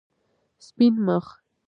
سپین 0.65 0.95
مخ 1.05 1.25